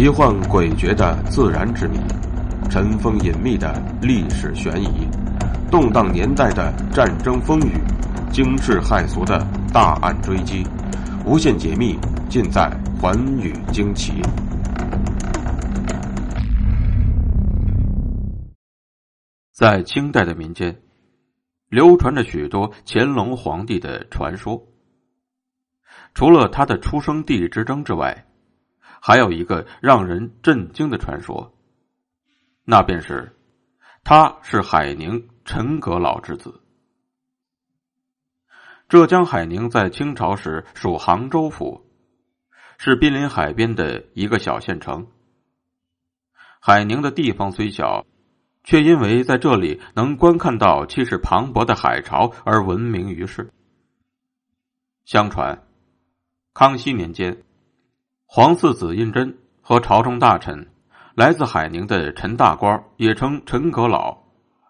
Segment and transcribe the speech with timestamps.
[0.00, 1.98] 奇幻诡谲的自然之谜，
[2.70, 5.06] 尘封隐秘的历史悬疑，
[5.70, 7.72] 动荡年代的战争风雨，
[8.32, 10.66] 惊世骇俗的大案追击，
[11.26, 11.98] 无限解密
[12.30, 12.62] 尽在
[12.98, 14.22] 《寰宇惊奇》。
[19.52, 20.80] 在清代的民间，
[21.68, 24.66] 流传着许多乾隆皇帝的传说。
[26.14, 28.24] 除了他的出生地之争之外，
[29.00, 31.52] 还有一个让人震惊的传说，
[32.64, 33.34] 那便是
[34.04, 36.60] 他是海宁陈阁老之子。
[38.88, 41.86] 浙江海宁在清朝时属杭州府，
[42.76, 45.06] 是濒临海边的一个小县城。
[46.60, 48.04] 海宁的地方虽小，
[48.64, 53.50] 却因为在这里能观看到气势磅礴的海潮而闻名于世。
[55.04, 55.66] 相传，
[56.52, 57.42] 康熙年间。
[58.32, 60.68] 皇四子胤禛和朝中大臣，
[61.16, 64.18] 来自海宁的陈大官也称陈阁老，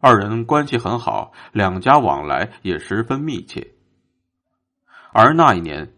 [0.00, 3.74] 二人关系很好，两家往来也十分密切。
[5.12, 5.92] 而那一年，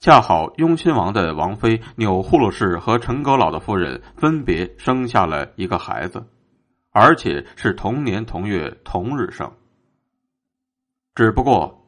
[0.00, 6.26] 恰好雍亲王的王妃钮祜禄氏和陈阁老的夫人分别生下了一个孩子，
[6.90, 9.52] 而且是同年同月同日生。
[11.14, 11.86] 只不过，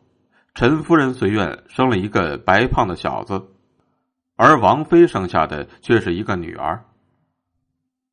[0.55, 3.49] 陈夫人随愿生了一个白胖的小子。
[4.39, 6.85] 而王妃生下的却是一个女儿。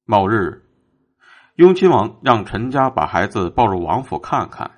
[0.05, 0.65] 某日，
[1.53, 4.71] 雍亲王让陈家把孩子抱入王府看看，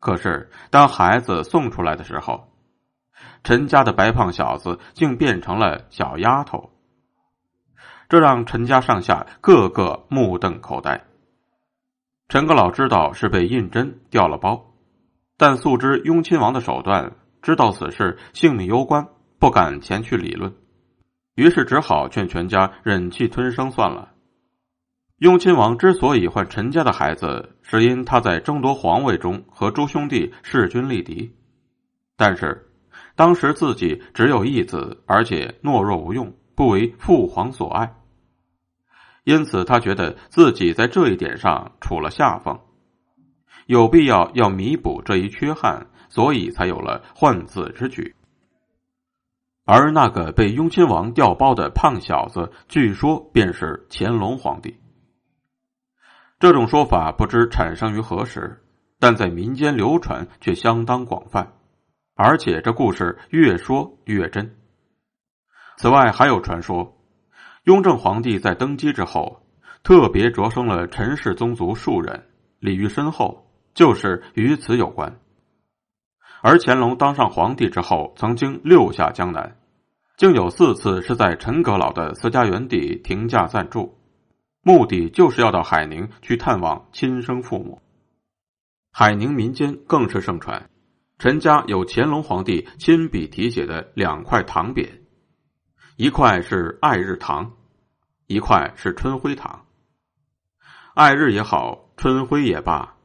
[0.00, 2.48] 可是当孩子送出来的时候，
[3.44, 6.70] 陈家的白胖小子竟变成了小丫头，
[8.08, 11.04] 这让陈家上下个个目瞪口呆。
[12.28, 14.72] 陈阁老知道是被胤禛掉了包，
[15.36, 17.12] 但素知雍亲王的手段，
[17.42, 19.06] 知道此事性命攸关。
[19.38, 20.52] 不敢前去理论，
[21.34, 24.12] 于是只好劝全家忍气吞声算了。
[25.18, 31.34] 雍亲王之所以换陈家的孩子，是因他在争夺皇位中和诸兄弟势均力敌。
[32.16, 32.70] 但是
[33.14, 37.94] 当时自己只有一子，而且懦弱无用，不为父皇所爱，
[39.24, 42.58] 因此他觉得自己在这一点上处了下风，
[43.66, 48.15] 有必要要弥补这一缺憾，所以才有了换子之举。
[49.66, 54.78] 而那个被雍亲王调包的胖小子，据说便是乾隆皇帝。
[56.38, 58.62] 这种说法不知产生于何时，
[59.00, 61.54] 但在民间流传却相当广泛，
[62.14, 64.56] 而且这故事越说越真。
[65.78, 66.96] 此外，还有传说，
[67.64, 69.42] 雍正皇帝在登基之后，
[69.82, 72.24] 特别擢升了陈氏宗族数人，
[72.60, 75.18] 礼遇深厚，就是与此有关。
[76.42, 79.56] 而乾隆当上皇帝之后，曾经六下江南，
[80.16, 83.98] 竟有四次是在陈阁老的私家园地停驾暂住，
[84.62, 87.82] 目的就是要到海宁去探望亲生父母。
[88.92, 90.70] 海宁民间更是盛传，
[91.18, 94.88] 陈家有乾隆皇帝亲笔题写的两块唐匾，
[95.96, 97.52] 一块是爱日堂，
[98.26, 99.66] 一块是春晖堂。
[100.94, 102.95] 爱日也好，春晖也罢。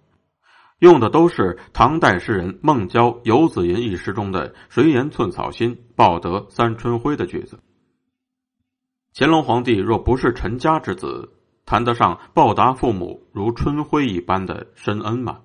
[0.81, 7.59] 用的都是唐代诗人孟郊《游子吟》一诗中的“谁言寸草心，报得三春晖”的句子。
[9.13, 11.33] 乾隆皇帝若不是陈家之子，
[11.67, 15.41] 谈得上报答父母如春晖一般的深恩吗？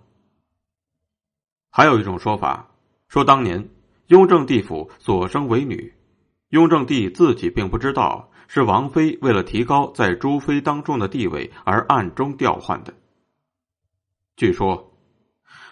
[1.71, 2.71] 还有一种说法，
[3.07, 3.69] 说当年
[4.07, 5.93] 雍正帝府所生为女，
[6.49, 12.95] 雍正帝自己并不知道，是王妃为了提高在诸妃当中的地位而暗中调换的。
[14.35, 14.95] 据说。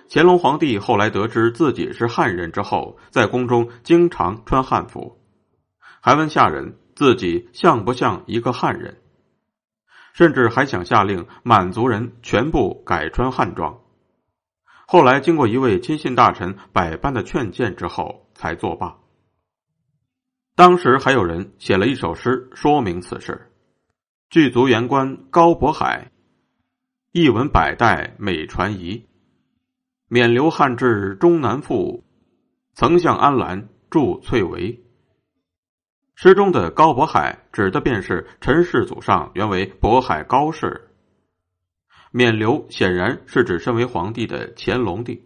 [0.09, 5.19] 乾隆皇帝后来得知自己是汉人之后，在宫中经常穿汉服，
[6.01, 9.01] 还问下人自己像不像一个汉人，
[10.13, 13.81] 甚至还想下令满族人全部改穿汉装。
[14.87, 18.99] 后来经过一位亲信大臣百般的劝谏之后，才作罢。
[20.55, 23.51] 当时还有人写了一首诗说明此事
[24.31, 26.13] ：“剧足言官高渤海，
[27.11, 29.09] 一文百代美传遗。”
[30.09, 32.05] 免留汉制终南赋，
[32.75, 34.85] 曾向安澜筑翠围。
[36.15, 40.89] 诗中的高渤海指的便是陈氏祖上原为渤海高氏。
[42.13, 45.25] 免留显然是指身为皇帝的乾隆帝，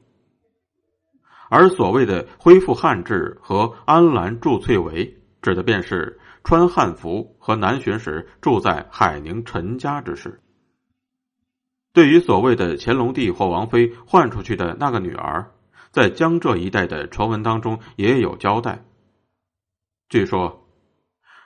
[1.50, 10.40] 而所谓的恢复汉制和安澜筑翠围，指的便是穿汉服和南巡时住在海宁陈家之事。
[11.98, 15.50] 对于所谓的乾隆帝或王妃换出去的那个女儿，
[15.90, 18.84] 在江浙一带的传闻当中也有交代。
[20.08, 20.68] 据说，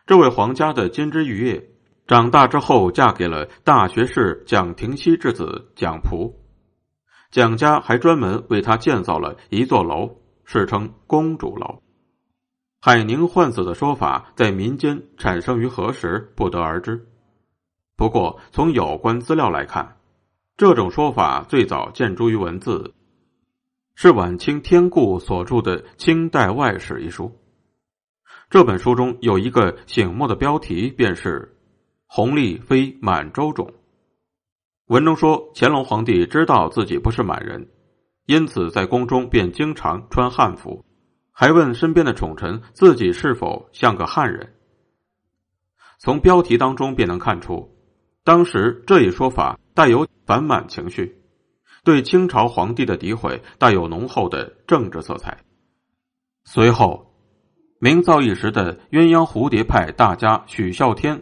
[0.04, 1.70] 这位皇家的金枝玉叶
[2.06, 6.38] 长大之后嫁给了大学士蒋廷锡之子蒋璞，
[7.30, 11.80] 蒋家还专门为他建造了一座楼，世称公主楼。
[12.78, 17.08] 海宁换子的说法在民间产生于何时不得而知，
[17.96, 19.96] 不过从有关资料来看，
[20.56, 22.94] 这种说法最早见诸于文字，
[23.94, 27.40] 是晚清天固所著的《清代外史》一书。
[28.50, 31.56] 这本书中有一个醒目的标题，便是
[32.06, 33.72] “弘历非满洲种”。
[34.86, 37.70] 文中说，乾隆皇帝知道自己不是满人，
[38.26, 40.84] 因此在宫中便经常穿汉服，
[41.32, 44.54] 还问身边的宠臣自己是否像个汉人。
[45.98, 47.74] 从标题当中便能看出，
[48.24, 51.16] 当时这一说法带有反满情绪，
[51.84, 55.38] 对清朝皇帝的诋毁带有浓厚的政治色彩。
[56.44, 57.08] 随后。
[57.84, 61.20] 名噪一时的鸳鸯蝴蝶派大家许孝天，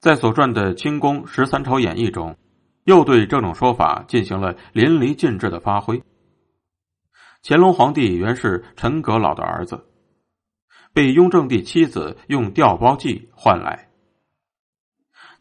[0.00, 2.36] 在所撰的《清宫十三朝演义》中，
[2.84, 6.02] 又对这种说法进行了淋漓尽致的发挥。
[7.42, 9.86] 乾隆皇帝原是陈阁老的儿子，
[10.92, 13.88] 被雍正帝妻子用调包计换来。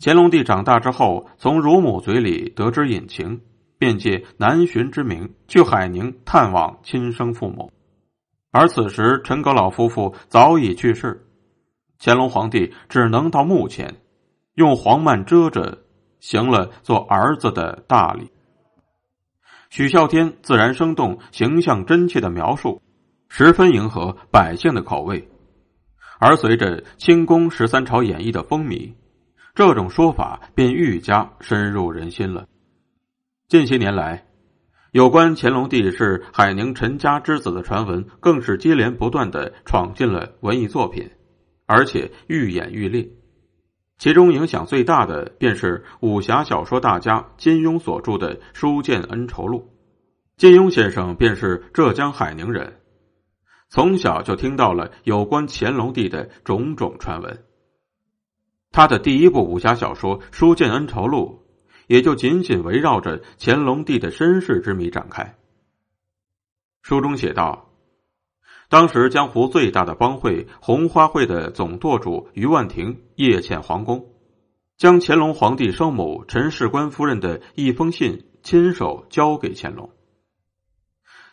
[0.06, 3.40] 乾隆帝长大之后，从乳母嘴里得知隐情，
[3.78, 7.72] 便借南巡之名去海宁探望亲生父母。
[8.52, 11.26] 而此时，陈阁老夫妇早已去世，
[12.02, 13.96] 乾隆皇帝只能到墓前，
[14.56, 15.78] 用黄幔遮着，
[16.20, 18.30] 行了做儿子的大礼。
[19.70, 22.82] 许孝天自然生动、形象真切的描述，
[23.30, 25.30] 十分迎合百姓的口味。
[26.20, 28.92] 而随着《清宫十三朝演义》的风靡，
[29.54, 32.48] 这种说法便愈加深入人心了。
[33.48, 34.26] 近些年来。
[34.92, 41.10] 有关乾隆帝是海宁陈家之子的传闻，更是接连不断的闯进了文艺作品，
[41.66, 43.10] 而且愈演愈烈。
[43.98, 49.60] 其中影响最大的便是武侠小说大家金庸所著的《书剑恩仇录》。
[50.38, 52.80] 金庸先生便是浙江海宁人，
[53.70, 57.44] 从小就听到了有关乾隆帝的种种传闻。
[58.74, 61.40] 他的第一部武侠小说《书剑恩仇录》。
[61.88, 65.36] 也就紧紧围绕着乾隆帝的身世之谜展开。
[66.82, 67.70] 书中写道：
[68.70, 74.14] 当时江湖最大的帮会红花会的总舵主于万庭夜潜皇宫，
[74.78, 79.92] 将乾隆皇帝生母陈氏官夫人的一封信亲手交给乾隆。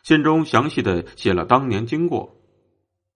[0.02, 2.36] 信中详细的写了当年经过，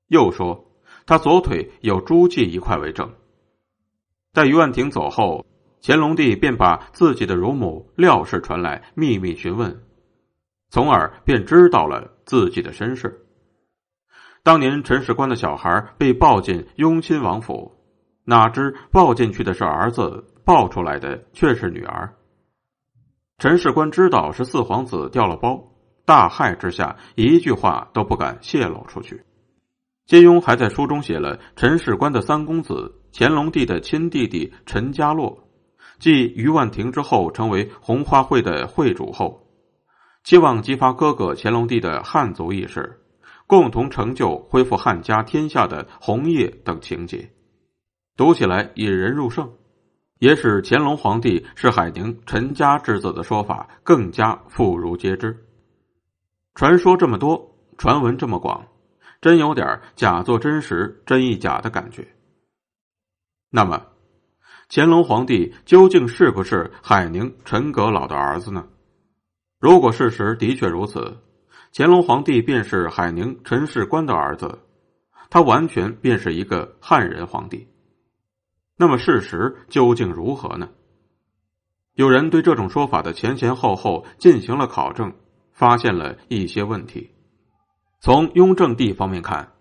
[0.07, 0.73] 又说
[1.05, 3.13] 他左腿有珠玑一块为证。
[4.35, 5.47] 在于万庭走后。
[5.87, 9.83] 乾隆帝便把自己的乳母廖氏传来，秘密询问，
[10.71, 13.27] 从而便知道了自己的身世。
[14.43, 17.73] 当年陈世官的小孩被抱进雍亲王府，
[18.25, 22.15] 哪知抱进去的是儿子，抱出来的却是女儿。
[23.37, 25.65] 陈世官知道是四皇子掉了包，
[26.07, 29.23] 大骇之下，一句话都不敢泄露出去。
[30.07, 35.49] 金庸还在书中写了陈世官的三公子，乾隆帝的亲弟弟陈家洛。
[35.99, 39.47] 继于万庭之后，成为红花会的会主后，
[40.23, 43.01] 期望激发哥哥乾隆帝的汉族意识，
[43.47, 47.31] 共同成就恢复汉家天下的红叶等情节，
[48.17, 49.51] 读起来引人入胜，
[50.19, 55.47] 也使乾隆皇帝是海宁陈家之子的说法更加妇孺皆知。
[56.55, 58.67] 传说这么多，传闻这么广，
[59.25, 62.07] 真有点假作真实，真亦假的感觉。
[63.49, 63.87] 那么。
[64.69, 68.69] 乾隆皇帝究竟是不是海宁陈阁老的儿子呢？
[69.59, 71.17] 如果事实的确如此，
[71.73, 74.59] 乾隆皇帝便是海宁陈世官的儿子，
[75.31, 77.67] 他完全便是一个汉人皇帝。
[78.77, 80.69] 那么事实究竟如何呢？
[81.95, 85.15] 有人对这种说法的前前后后进行了考证，
[85.53, 87.11] 发现了一些问题。
[88.05, 89.55] 从雍正帝方面看，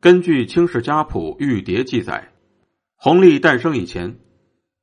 [0.00, 2.32] 根据《清史家谱玉牒》记载，
[2.96, 4.18] 弘历诞生以前。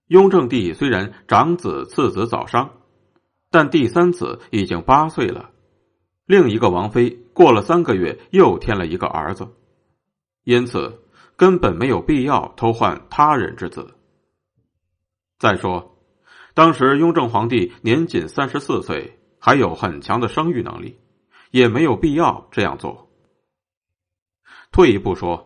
[0.05, 2.69] 雍正帝虽然长子次子早殇，
[3.49, 5.49] 但第三子已经八岁了。
[6.27, 9.47] 另一个王妃过了三个月又添了一个儿子，
[10.43, 11.01] 因此
[11.35, 13.95] 根本没有必要偷换他人之子。
[15.39, 15.97] 再说，
[16.53, 20.98] 当时雍正皇帝年仅三十四岁，还有很强的生育能力，
[21.51, 23.09] 也没有必要这样做。
[24.71, 25.45] 退一步说。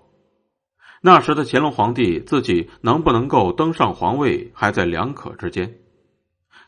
[1.05, 5.79] 那时的乾隆皇帝自己能不能够登上皇位，还在两可之间。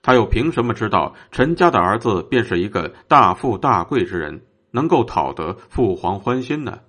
[0.02, 6.82] 他又凭什么知道陈家的儿子便是一个大富大贵之人，能够讨得父皇欢心呢？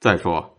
[0.00, 0.56] 再说，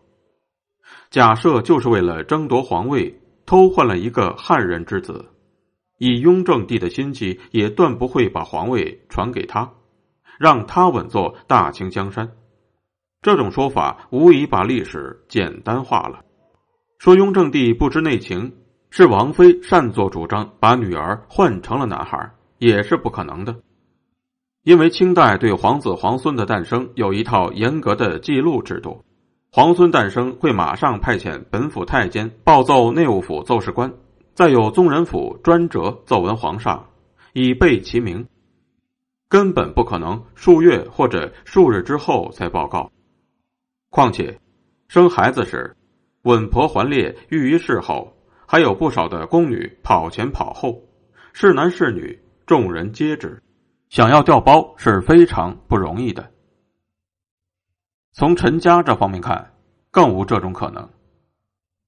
[1.10, 5.34] 假设就是为了争夺皇位，偷换了一个汉人之子，
[5.98, 9.74] 以雍正帝的心计，也断不会把皇位传给他，
[10.40, 12.32] 让他稳坐大清江山。
[13.22, 16.20] 这种说法无疑把历史简单化了。
[17.00, 18.54] 说雍正帝不知内情，
[18.90, 23.56] 是王妃擅作主张把女儿换成了男孩，也是不可能的。
[24.63, 29.04] 因为清代对皇子皇孙的诞生有一套严格的记录制度，
[29.52, 33.94] 皇孙诞生会马上派遣本府太监报奏内务府奏事官，
[34.34, 36.88] 再有宗人府专折奏闻皇上，
[37.34, 38.25] 以备其名。
[39.34, 42.92] 根本不可能数月或者数日之后才报告。
[43.90, 44.40] 况且，
[44.88, 45.75] 生孩子时，
[46.22, 50.80] 稳婆环列育于事后，还有不少的宫女跑前跑后，
[51.34, 53.42] 是男是女，众人皆知。
[53.90, 56.30] 想要调包是非常不容易的。
[58.12, 59.52] 从陈家这方面看，
[59.90, 60.88] 更无这种可能。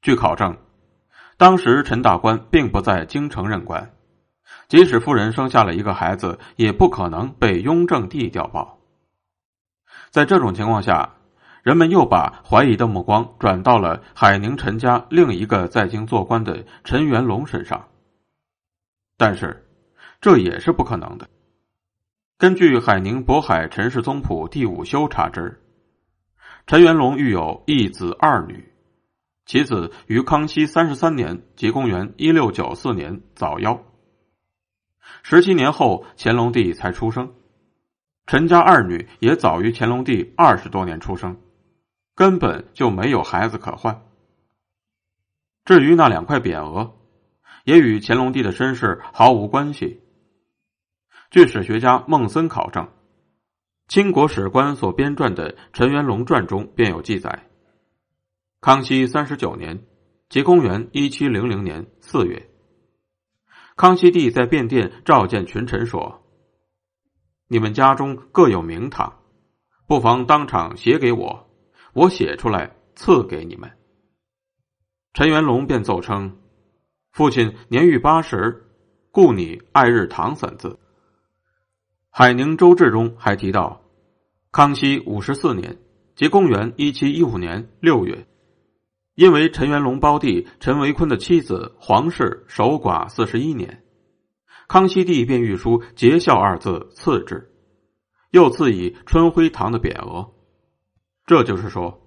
[0.02, 0.58] 据考证，
[1.38, 3.95] 当时陈大官并不在京城任官，
[4.68, 8.80] 即使夫人生下了一个孩子，也不可能被雍正帝调包。
[10.10, 11.16] 在这种情况下，
[11.64, 17.88] 人们又把怀疑的目光转到了海宁陈家另一个在京做官的陈元龙身上。
[19.18, 19.66] 但是，
[20.22, 21.28] 这也是不可能的。
[22.38, 25.62] 根据海宁渤海陈氏宗谱第五修查知，
[26.68, 28.74] 陈元龙育有一子二女，
[29.46, 33.80] 其子于康熙三十三年（即公元一六九四年）早夭。
[35.24, 37.34] 十七年后，乾隆帝才出生。
[38.26, 41.38] 陈家二女也早于乾隆帝二十多年出生，
[42.16, 44.04] 根本就没有孩子可换。
[45.64, 46.96] 至于那两块匾额，
[47.64, 50.02] 也与乾隆帝的身世毫无关系。
[51.32, 52.88] 据史学家孟森考证，
[53.88, 57.48] 清国史官所编撰的《陈元龙传》中便有记载：
[58.62, 59.86] 康熙三十九年，
[60.30, 62.50] 即公元一七零零年四月，
[63.76, 66.24] 康熙帝在便殿召见群臣说
[67.50, 69.20] ：“你们家中各有名堂，
[69.86, 71.50] 不妨当场写给我，
[71.94, 73.70] 我写出来赐给你们。”
[75.14, 76.38] 陈元龙便奏称
[77.12, 78.66] ：“父亲年逾八十，
[79.12, 80.80] 故拟爱日堂三字。”
[82.10, 83.82] 海宁周志中还提到，
[84.54, 85.78] 康熙五十四年，
[86.16, 88.26] 即公元一七一五年六月，
[89.16, 93.82] 因为陈元龙胞弟陈维坤的妻子黄氏守寡四十一年，
[94.68, 97.50] 康熙帝便御书“节孝”二字赐之，
[98.32, 100.34] 又赐以春晖堂的匾额。
[101.26, 102.02] 这就是说，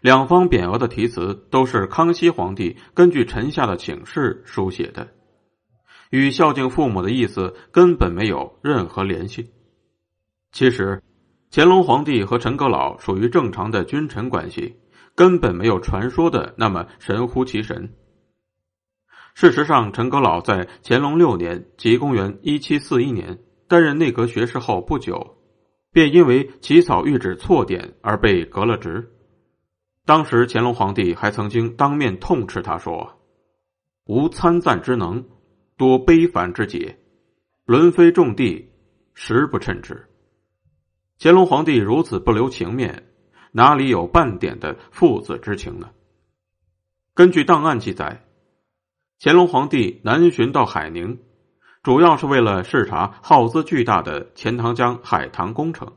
[0.00, 5.06] 两方匾额的题词都是康熙皇帝根据臣下的请示书写的。
[6.10, 9.52] 与孝敬父母的意思根本没有任何联系。
[10.50, 11.00] 其实，
[11.52, 14.79] 乾隆皇帝和陈阁老属于正常的君臣关系，
[15.20, 17.92] 根本没有传说的那么神乎其神。
[19.34, 25.36] 事实上，陈阁老在乾隆六年（即公元一七四一年）担任内阁学士后不久，
[25.92, 29.12] 便因为起草谕旨错点而被革了职。
[30.06, 33.20] 当时，乾隆皇帝还曾经当面痛斥他说
[34.08, 35.22] ：“无参赞之能。”
[35.76, 36.98] 多悲烦之节，
[37.66, 38.70] 伦非重地，
[39.12, 40.08] 实不称职。
[41.18, 43.09] 乾隆皇帝如此不留情面，
[43.52, 45.90] 哪里有半点的父子之情呢？
[47.14, 48.24] 根据档案记载，
[49.18, 51.18] 乾隆皇帝南巡到海宁，
[51.82, 55.92] 主要是为了视察耗资巨大的钱塘江海棠工程。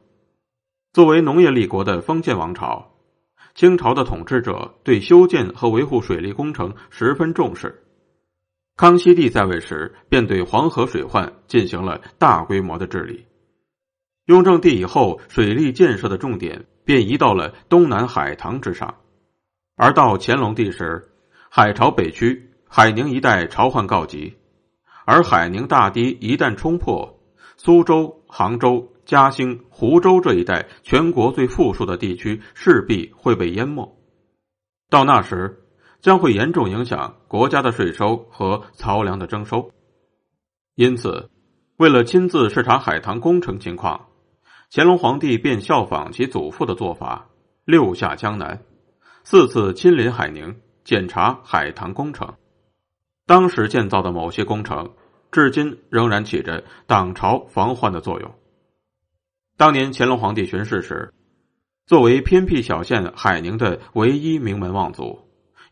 [0.92, 2.92] 作为农业立国的封建王朝，
[3.56, 7.84] 清朝的统治者对修建和维护水利工程十分重视。
[8.76, 13.26] 康熙帝在位时，便对黄河水患进行了大规模的治理。
[14.26, 18.96] 雍正帝以后，水利建设的重点便移到了东南海棠之上。
[19.75, 21.10] 而到乾隆帝时，
[21.50, 24.36] 海潮北区海宁一带潮患告急，
[25.06, 27.20] 而海宁大堤一旦冲破，
[27.58, 33.98] 苏州、杭州、嘉兴、湖州这一带全国最富庶的地区势必会被淹没。
[34.90, 35.63] 到那时，
[36.02, 39.72] 将会严重影响国家的税收和漕粮的征收，
[40.75, 41.30] 因此，
[41.78, 44.08] 为了亲自视察海棠工程情况，
[44.75, 47.30] 乾隆皇帝便效仿其祖父的做法，
[47.63, 48.63] 六下江南，
[49.24, 52.34] 四次亲临海宁检查海棠工程。
[53.27, 54.96] 当时建造的某些工程，
[55.32, 58.34] 至今仍然起着挡潮防患的作用。
[59.58, 61.13] 当年乾隆皇帝巡视时，
[61.86, 65.20] 作为偏僻小县海宁的唯一名门望族。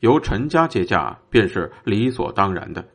[0.01, 2.87] 由陈家接驾便是理所当然的。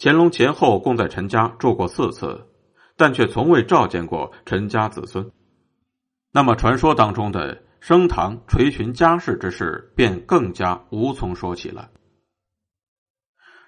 [0.00, 2.48] 乾隆前后共在陈家住过四次，
[3.00, 5.32] 但却从未召见过陈家子孙。
[6.32, 11.88] 那么，传说当中的升堂垂询家事之事便更加无从说起了。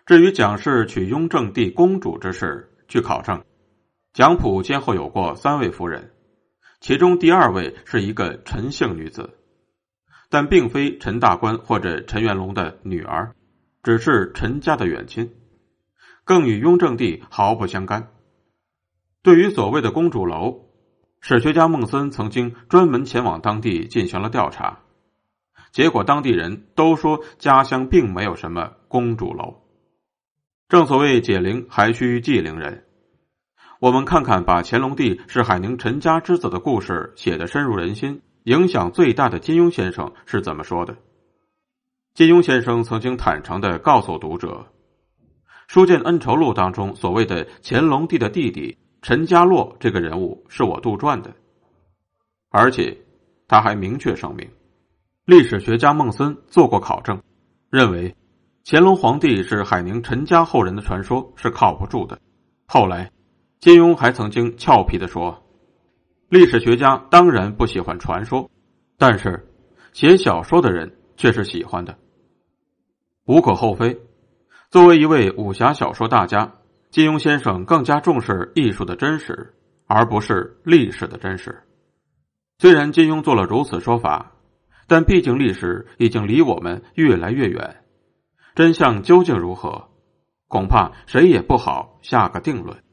[0.04, 3.42] 至于蒋氏娶雍正帝公主之事，据考证，
[4.12, 6.12] 蒋溥先后有过三位夫人，
[6.82, 9.30] 其中第二位是一个陈姓女子，
[10.28, 13.34] 但并非陈大官或者陈元龙的女儿，
[13.82, 15.32] 只是陈家的远亲，
[16.22, 18.10] 更与雍正帝毫不相干。
[19.22, 20.62] 对于所谓的公主楼，
[21.20, 24.80] 史学家孟森曾经专门前往当地进行了调查，
[25.70, 29.62] 结果当地人都说家乡并没有什么公主楼。
[30.68, 32.84] 正所谓解铃还需系铃人，
[33.78, 40.96] 我们看看把乾隆帝是海宁陈家之子的故事写得深入人心、影响最大的金庸先生是怎么说的。
[42.12, 44.66] 金庸先生曾经坦诚的告诉读者，
[45.72, 48.78] 《书剑恩仇录》当中所谓的乾隆帝的弟弟。
[49.02, 51.34] 陈家洛这个人物是我杜撰的，
[52.50, 52.96] 而且
[53.48, 54.48] 他还明确声明，
[55.24, 57.20] 历史学家孟森做过考证，
[57.68, 58.14] 认为
[58.64, 62.20] 乾隆皇帝是海宁陈家后人的传说是靠不住的。
[62.64, 63.10] 后来，
[63.58, 65.42] 金庸还曾经俏皮的说，
[66.28, 68.48] 历史学家当然不喜欢传说，
[68.96, 69.48] 但是
[69.92, 71.98] 写小说的人却是喜欢的，
[73.26, 74.00] 无可厚非。
[74.70, 76.54] 作为一位武侠小说大家。
[76.92, 79.54] 金庸先生更加重视艺术的真实，
[79.86, 81.62] 而不是历史的真实。
[82.58, 84.32] 虽然金庸做了如此说法，
[84.86, 87.82] 但毕竟历史已经离我们越来越远，
[88.54, 89.88] 真相究竟如何，
[90.48, 92.84] 恐怕谁也不好下个定论。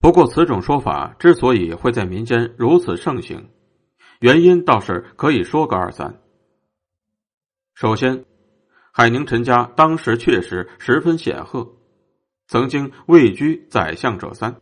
[0.00, 3.50] 不过，此种说法之所以会在民间如此盛行，
[4.20, 6.20] 原因倒是可以说个二三。
[7.74, 8.24] 首先，
[8.92, 11.79] 海宁陈家当时确实十分显赫。
[12.50, 14.56] 曾经位居宰相者三，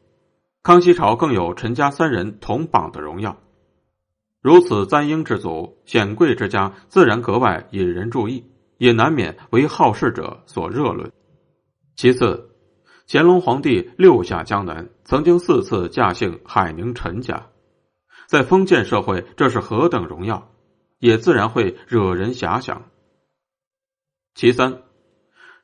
[0.62, 3.38] 康熙朝更有陈家三人同榜的荣耀。
[4.42, 8.44] 如此簪缨之族、显贵之家，自然格外引人注意，
[8.77, 11.11] 也难免为好事者所热论。
[11.96, 12.51] 其次，
[13.07, 17.46] 乾隆皇帝六下江南，曾经四次驾幸海宁陈家，
[18.27, 20.51] 在封建社会，这是何等荣耀，
[20.98, 22.83] 也自然会惹人遐想。
[24.35, 24.83] 其三。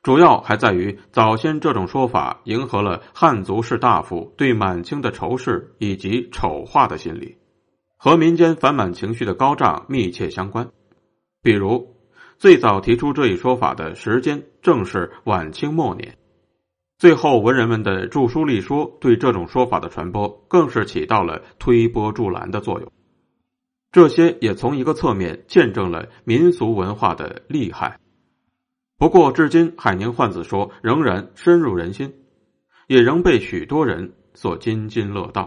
[0.05, 7.37] 主要还在于早先这种说法迎合了汉族士大夫对满清的仇视以及丑化的心理，
[7.97, 10.69] 和民间反满情绪的高涨密切相关。
[11.41, 11.95] 比如，
[12.37, 16.15] 最早提出这一说法的时间正是晚清末年，
[16.99, 22.91] 最后文人们的著书立说对这种说法的传播更是起到了推波助澜的作用。
[23.91, 27.97] 这些也从一个侧面见证了民俗文化的厉害。
[28.97, 32.13] 不过，至今海宁换子说仍然深入人心，
[32.87, 35.43] 也仍被许多人所津津乐道。